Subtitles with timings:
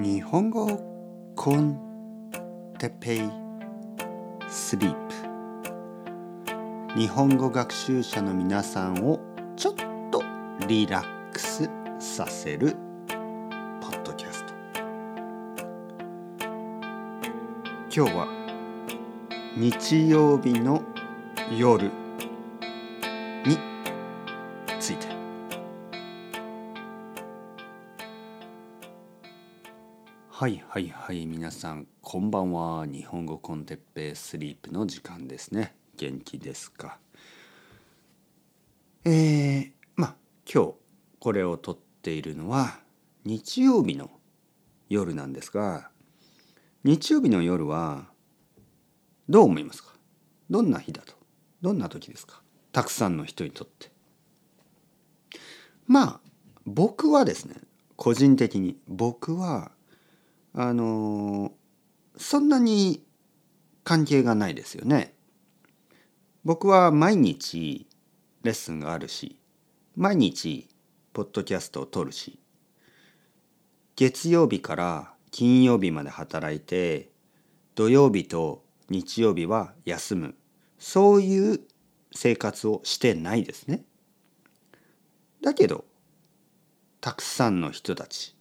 [0.00, 0.80] 日本語
[1.36, 1.78] コン
[2.78, 3.20] テペイ
[4.48, 5.08] スリー
[6.94, 9.20] プ日本語学習者の皆さんを
[9.54, 9.74] ちょっ
[10.10, 10.22] と
[10.66, 11.68] リラックス
[11.98, 12.74] させる
[13.82, 14.54] ポッドキャスト。
[17.94, 18.26] 今日は
[19.58, 20.82] 日曜日の
[21.54, 22.01] 夜。
[30.42, 32.84] はいはいはい皆さんこんばんは。
[32.84, 35.72] 日本語コンテッペイスリープの時間ですね。
[35.96, 36.98] 元気ですか？
[39.04, 40.14] えー、まあ
[40.52, 40.74] 今日
[41.20, 42.80] これを撮っているのは
[43.24, 44.10] 日曜日の
[44.88, 45.90] 夜なんですが
[46.82, 48.06] 日曜日の夜は
[49.28, 49.92] どう思いますか？
[50.50, 51.14] どんな日だと？
[51.60, 52.42] どんな時ですか？
[52.72, 53.92] たくさんの人にとって。
[55.86, 56.20] まあ
[56.66, 57.54] 僕はですね
[57.94, 59.70] 個人的に僕は
[60.54, 61.52] あの
[62.16, 63.02] そんなに
[63.84, 65.14] 関係がないですよね。
[66.44, 67.86] 僕は毎日
[68.42, 69.38] レッスンがあるし
[69.96, 70.68] 毎日
[71.12, 72.40] ポッドキャストを撮るし
[73.94, 77.10] 月曜日から金曜日まで働いて
[77.74, 80.34] 土曜日と日曜日は休む
[80.78, 81.60] そういう
[82.14, 83.84] 生活をしてないですね。
[85.42, 85.84] だけど
[87.00, 88.36] たくさんの人たち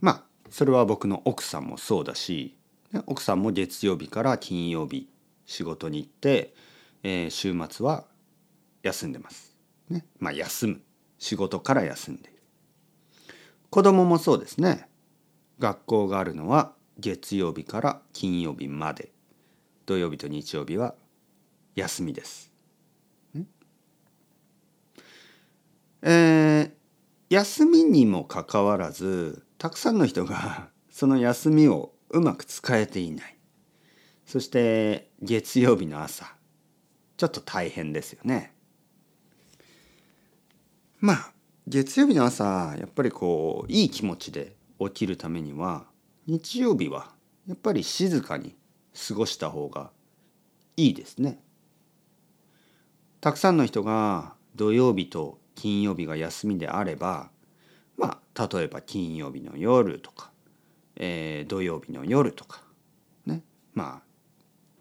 [0.00, 2.56] まあそれは僕の奥さんもそうだし
[3.06, 5.08] 奥さんも月曜日から金曜日
[5.44, 6.54] 仕事に行って、
[7.02, 8.04] えー、週末は
[8.82, 9.56] 休んでます。
[9.88, 10.80] ね、まあ休む
[11.18, 12.32] 仕事から休んでる。
[13.70, 14.88] 子供もそうですね。
[15.58, 19.10] 学校があるのは月曜日から金曜日まで
[19.86, 20.94] 土曜日と日曜日は
[21.74, 22.52] 休みです。
[26.02, 26.70] えー、
[27.28, 33.36] 休みにもかかわらずたくさんの人が その休みをうまく使えていない。
[34.24, 36.36] そして月曜日の朝
[37.16, 38.54] ちょっと大変ですよね。
[40.98, 41.32] まあ
[41.66, 45.86] 月曜日の朝やっぱりこういい気持ちで起きるためには
[46.26, 47.14] 日曜日は
[47.46, 48.56] やっぱり静かに
[49.08, 49.90] 過ごした方が
[50.76, 51.40] いいですね。
[53.20, 57.30] たくさんの人が土曜日と金曜日が休みであれば
[57.96, 60.30] まあ例えば金曜日の夜とか、
[60.94, 62.62] えー、土曜日の夜とか
[63.24, 63.42] ね
[63.74, 64.06] まあ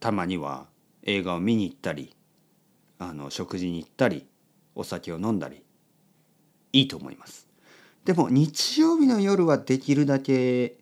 [0.00, 0.66] たまには
[1.04, 2.16] 映画を見に行ったり
[2.98, 4.26] あの食事に行ったり
[4.74, 5.62] お酒を飲んだり
[6.72, 7.46] いいと思います。
[8.04, 10.78] でも日曜日の夜はできるだけ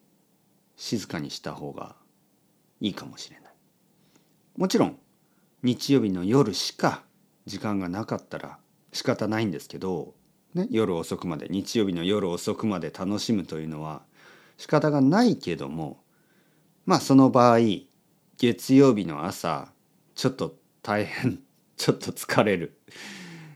[0.76, 1.96] 静かにした方が
[2.80, 3.52] いいかもしれない。
[4.56, 4.98] もちろん
[5.62, 7.02] 日曜日の夜しか
[7.44, 8.58] 時間がなかったら
[8.92, 10.14] 仕方ないんですけど、
[10.54, 14.02] ね、夜遅くまで日曜日の夜遅くまで楽しむというのは
[14.56, 16.02] 仕方がないけども
[16.86, 17.58] まあその場合
[18.36, 19.72] 月曜日の朝
[20.14, 21.40] ちょっと大変
[21.76, 22.78] ちょっと疲れる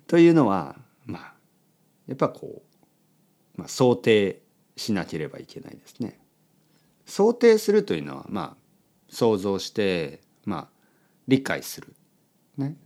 [0.07, 1.35] というのはまあ
[2.07, 2.63] やっぱこ
[3.57, 4.43] う、まあ、想定
[4.77, 6.21] しなければいけないですね。
[7.07, 8.57] 想定するというのはまあ
[9.09, 10.69] 想像してまあ
[11.29, 11.95] 理解する。
[12.57, 12.77] ね。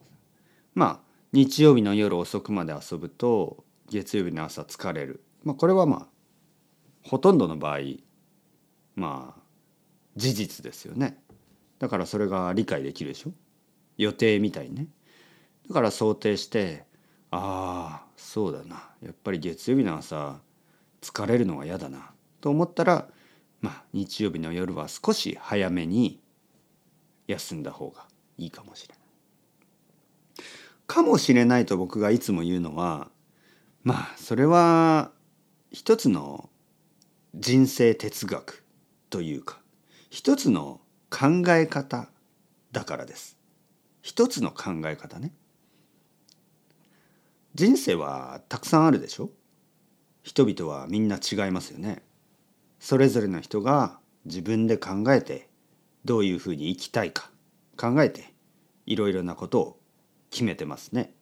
[0.74, 1.07] まあ
[1.38, 6.06] 日曜日の夜遅くまで遊ぶと月曜日の朝疲れる、まあ、これはまあ
[7.04, 7.78] ほとんどの場合
[8.96, 9.40] まあ
[10.16, 11.16] 事実ですよね。
[11.78, 13.30] だからそれが理解できるでしょ？
[13.98, 14.88] 予定みたいにね。
[15.68, 16.86] だから想定して
[17.30, 18.90] ああそうだな。
[19.00, 20.40] やっぱり月曜日の朝
[21.00, 22.10] 疲れるのが嫌だな。
[22.40, 23.06] と思ったら
[23.60, 26.20] まあ日曜日の夜は少し早めに
[27.28, 28.97] 休んだ方がいいかもしれない。
[30.98, 33.08] かもしれないと僕がいつも言うのは
[33.84, 35.12] まあそれは
[35.70, 36.50] 一つの
[37.36, 38.64] 人生哲学
[39.10, 39.60] というか
[40.10, 42.08] 一つの考え方
[42.72, 43.38] だからです。
[44.02, 45.32] 一つの考え方ね。
[47.54, 49.30] 人生はたくさんあるでしょ？
[50.24, 52.02] 人々はみんな違いますよね。
[52.80, 55.48] それぞれの人が自分で考えて
[56.04, 57.30] どういうふうに生きたいか
[57.76, 58.34] 考えて
[58.84, 59.77] いろいろなことを
[60.30, 61.12] 決めてますね。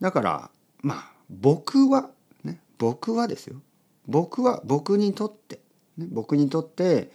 [0.00, 0.50] だから
[0.82, 2.10] まあ僕は
[2.44, 3.60] ね僕はですよ
[4.06, 5.60] 僕は僕にとって、
[5.96, 7.10] ね、僕にとって、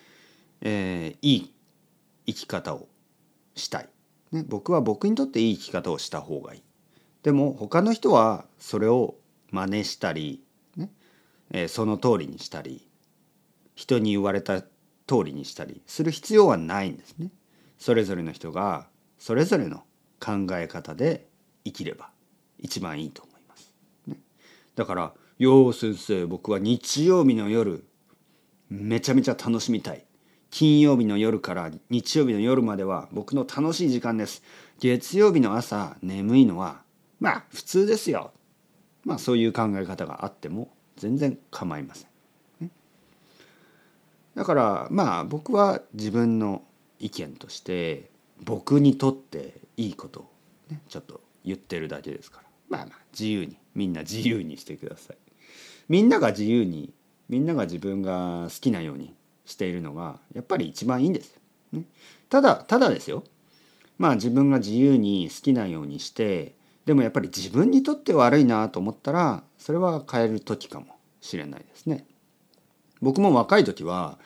[0.61, 1.53] えー、いい
[2.27, 2.87] 生き方を
[3.55, 3.89] したい、
[4.31, 6.63] ね、僕は僕にとっていい生き方をした方がいい
[7.23, 9.15] でも他の人はそれを
[9.49, 10.43] 真似したり、
[10.75, 10.91] ね
[11.51, 12.87] えー、その通りにしたり
[13.75, 14.67] 人に言われた通
[15.25, 17.31] りにしたりする必要はないんですね。
[17.77, 18.87] それぞれの人が
[19.17, 19.83] それぞれの
[20.23, 21.27] 考え方で
[21.65, 22.09] 生きれば
[22.59, 23.73] 一番いいと思います。
[24.07, 24.17] ね、
[24.75, 27.83] だから「よう先生僕は日曜日の夜
[28.69, 30.05] めちゃめちゃ楽しみたい。
[30.49, 34.43] 金曜日の夜から日曜日の夜までは僕の楽しい時間です。
[34.79, 36.83] 月曜日の朝眠いのは
[37.19, 38.31] まあ普通ですよ。
[39.03, 42.71] まあそういう考え方があっても全然構いません。
[44.35, 46.63] だからまあ僕は自分の
[46.99, 48.11] 意見として
[48.45, 50.31] 僕にとっていいことを、
[50.69, 52.43] ね、ちょっと言ってるだけですから。
[52.69, 55.17] まあまあ自由にみんな自由にしてください。
[55.89, 56.93] みんなが自由に
[57.29, 59.13] みんなが自分が好きなように
[59.45, 61.37] しているのがやっぱり一番いいんです、
[61.71, 61.83] ね、
[62.29, 63.23] ただただですよ。
[63.97, 66.55] まあ自分が自由に好きなようにして
[66.85, 70.87] でもやっぱり自分にとって悪いなと思ったらそれは変える時かも
[71.21, 72.05] しれないですね。
[73.01, 74.17] 僕も若い時は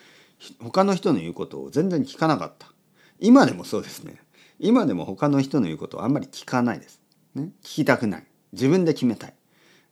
[0.60, 2.72] 他の人の言うことを全然聞かなかった。
[3.20, 4.22] 今でもそうですね。
[4.60, 7.00] 今でも他の人の言うことをあんまり聞かないです、
[7.36, 8.28] ね、聞きたくない。
[8.54, 9.34] 自分で決めたい。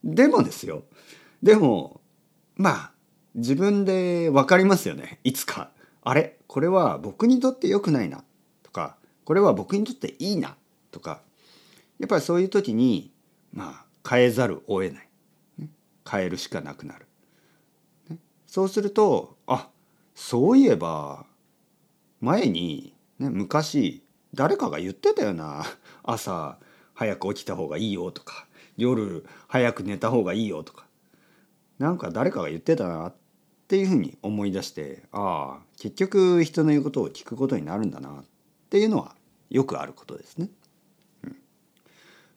[0.04, 0.84] でもですよ。
[1.44, 2.02] でも
[2.56, 2.92] まあ
[3.36, 5.20] 自分で分かりますよね。
[5.24, 5.72] いつか。
[6.02, 6.38] あれ？
[6.48, 8.24] これは僕にとって良くないな。
[8.64, 10.56] とかこれは僕にとっていいな。
[10.92, 11.22] とか。
[11.98, 13.14] やっぱりそういう時に
[13.54, 15.10] まあ変えざるを得ない、
[15.60, 15.70] ね、
[16.10, 17.06] 変えるしかなくなる、
[18.10, 19.70] ね、そうするとあ
[20.14, 21.26] そういえば
[22.20, 24.04] 前に、ね、昔
[24.34, 25.64] 誰かが言ってたよな。
[26.04, 26.60] 朝
[26.94, 28.48] 早く起きた方がいいよとか
[28.78, 30.86] 夜早く寝た方がいいよとか。
[31.78, 33.16] なんか誰かが言ってたなっ
[33.68, 38.24] ていうふうに思い出してああ結局人の言うことを聞くことになるんだなっ
[38.70, 39.16] ていうのは
[39.50, 40.50] よくあることですね。
[41.24, 41.36] うん、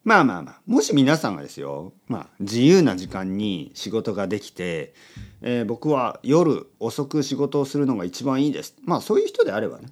[0.04, 4.94] まあまあまあもし皆さんがですよ、まあ、自由な時間に仕事ができて、
[5.42, 8.74] えー、僕は夜遅く仕事をするのが一番いいです。
[8.82, 9.88] まあそういう人であればね。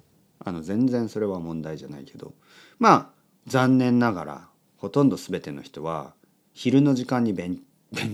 [0.47, 2.33] あの全然それは問題じゃないけど
[2.79, 3.09] まあ
[3.47, 4.47] 残念ながら
[4.77, 6.13] ほとんど全ての人は
[6.53, 7.59] 昼の時間に勉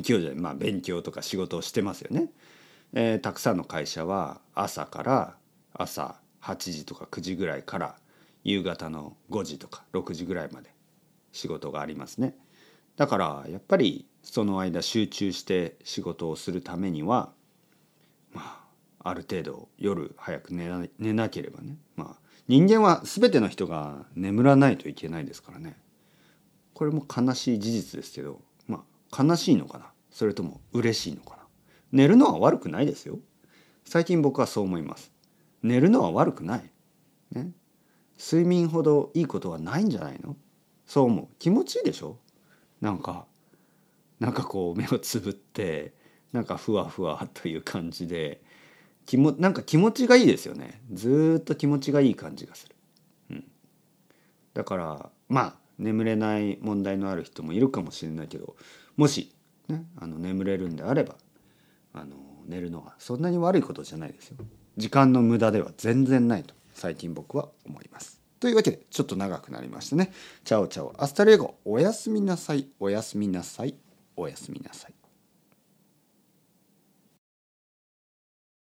[0.03, 2.29] 強じゃないまあ勉強とか仕事をしてますよね。
[2.93, 5.35] えー、たくさんの会社は朝から
[5.73, 7.95] 朝8時とか9時ぐらいから
[8.43, 10.69] 夕方の5時とか6時ぐらいまで
[11.31, 12.35] 仕事がありますね。
[12.95, 17.31] だからやっぱりその間集中して仕事をするためには
[18.31, 18.63] ま
[18.99, 25.77] あある程度夜早く寝な寝なければねまあ人間は全ての人が眠らないといけないですからね。
[26.73, 29.85] これも悲しい事実ですけどまあ悲しいのかな？
[30.11, 31.43] それとも嬉しいのかな？
[31.91, 33.19] 寝るのは悪くないですよ。
[33.85, 35.11] 最近僕はそう思います。
[35.61, 36.71] 寝るのは悪くない。
[37.31, 37.51] ね。
[38.19, 40.35] 睡眠ほどいいことはないんじゃないの？
[40.85, 41.27] そう思う。
[41.39, 42.17] 気持ちいいでしょ？
[42.81, 43.25] なんか
[44.19, 45.93] なんかこう目をつぶって
[46.33, 48.41] なんかふわふわという感じで
[49.05, 52.75] 気もなんか気持ちがいいですよねずっと気持ちがいい感じがする、
[53.31, 53.43] うん、
[54.53, 58.55] だからまあ眠れない問題のある人もいるかもしれないけど
[58.95, 59.33] もし、
[59.67, 61.15] ね、あの眠れるんであれば
[61.93, 62.15] あの
[62.45, 64.37] 寝るのはそんなに悪いことじゃないですよ。
[64.75, 68.19] 時間の無駄では全然ないと最近僕は思います。
[68.39, 70.11] というわけでちょっと長くなりましたね。
[70.43, 73.75] Ciao ciao hasta luego おやすみなさいおやすみなさい
[74.17, 74.92] おやすみなさい。